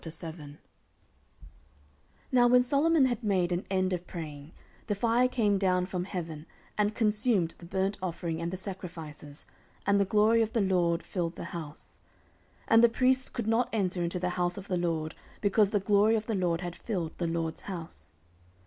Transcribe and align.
14:007:001 0.01 0.57
Now 2.31 2.47
when 2.47 2.63
Solomon 2.63 3.05
had 3.05 3.23
made 3.23 3.51
an 3.51 3.67
end 3.69 3.93
of 3.93 4.07
praying, 4.07 4.51
the 4.87 4.95
fire 4.95 5.27
came 5.27 5.59
down 5.59 5.85
from 5.85 6.05
heaven, 6.05 6.47
and 6.75 6.95
consumed 6.95 7.53
the 7.59 7.67
burnt 7.67 7.99
offering 8.01 8.41
and 8.41 8.49
the 8.51 8.57
sacrifices; 8.57 9.45
and 9.85 10.01
the 10.01 10.05
glory 10.05 10.41
of 10.41 10.53
the 10.53 10.61
LORD 10.61 11.03
filled 11.03 11.35
the 11.35 11.43
house. 11.53 11.99
14:007:002 12.63 12.65
And 12.69 12.83
the 12.83 12.89
priests 12.89 13.29
could 13.29 13.47
not 13.47 13.69
enter 13.71 14.01
into 14.01 14.17
the 14.17 14.29
house 14.29 14.57
of 14.57 14.67
the 14.69 14.77
LORD, 14.77 15.13
because 15.39 15.69
the 15.69 15.79
glory 15.79 16.15
of 16.15 16.25
the 16.25 16.33
LORD 16.33 16.61
had 16.61 16.75
filled 16.75 17.15
the 17.19 17.27
LORD's 17.27 17.61
house. 17.61 18.09